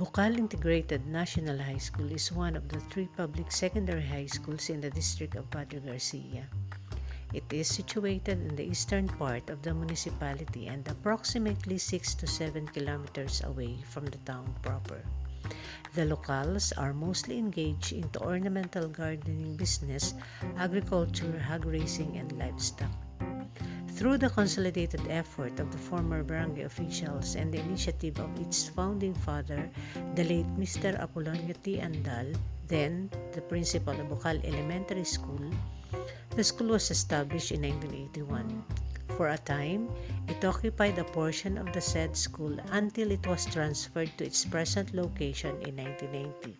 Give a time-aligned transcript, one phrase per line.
[0.00, 4.80] Bukal Integrated National High School is one of the three public secondary high schools in
[4.80, 6.48] the district of Padre Garcia.
[7.34, 12.68] It is situated in the eastern part of the municipality and approximately 6 to 7
[12.68, 15.04] kilometers away from the town proper.
[15.92, 20.14] The locals are mostly engaged into ornamental gardening business,
[20.56, 23.09] agriculture, hog raising, and livestock.
[24.00, 29.12] Through the consolidated effort of the former barangay officials and the initiative of its founding
[29.12, 29.68] father,
[30.16, 30.96] the late Mr.
[30.96, 31.76] Apolonio T.
[31.76, 32.32] Andal,
[32.66, 35.52] then the principal of Bukal Elementary School,
[36.32, 38.64] the school was established in 1981.
[39.20, 39.92] For a time,
[40.32, 44.94] it occupied a portion of the said school until it was transferred to its present
[44.94, 46.56] location in 1990.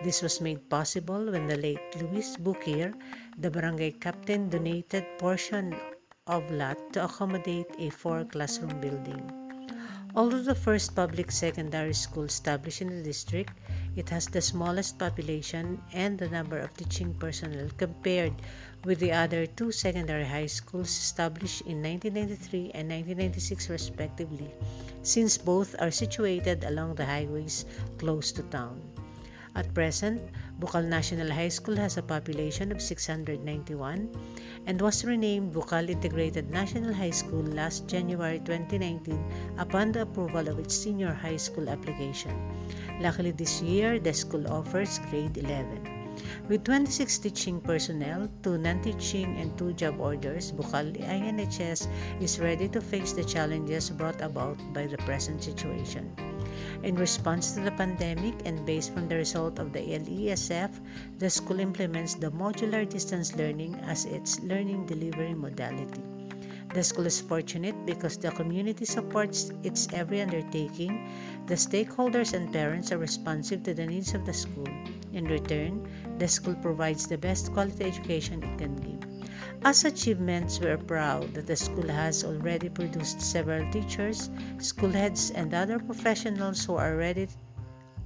[0.00, 2.96] This was made possible when the late Luis Bukir,
[3.36, 5.76] the barangay captain, donated portion
[6.28, 9.26] of lot to accommodate a four classroom building.
[10.14, 13.58] Although the first public secondary school established in the district,
[13.96, 18.34] it has the smallest population and the number of teaching personnel compared
[18.84, 24.54] with the other two secondary high schools established in 1993 and 1996 respectively,
[25.02, 27.64] since both are situated along the highways
[27.98, 28.91] close to town.
[29.54, 30.20] At present,
[30.58, 34.08] Bukal National High School has a population of 691
[34.66, 40.58] and was renamed Bukal Integrated National High School last January 2019 upon the approval of
[40.58, 42.32] its senior high school application.
[43.00, 46.01] Luckily this year, the school offers grade 11.
[46.48, 51.88] With 26 teaching personnel, 2 non-teaching and 2 job orders, Bukal INHS
[52.20, 56.12] is ready to face the challenges brought about by the present situation.
[56.82, 60.70] In response to the pandemic and based on the result of the LESF,
[61.18, 66.02] the school implements the modular distance learning as its learning delivery modality.
[66.74, 71.08] The school is fortunate because the community supports its every undertaking.
[71.46, 74.68] The stakeholders and parents are responsive to the needs of the school.
[75.12, 75.86] In return,
[76.18, 79.02] the school provides the best quality education it can give.
[79.64, 85.30] As achievements, we are proud that the school has already produced several teachers, school heads,
[85.30, 87.28] and other professionals who are already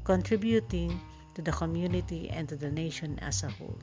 [0.04, 1.00] contributing
[1.34, 3.78] to the community and to the nation as a whole.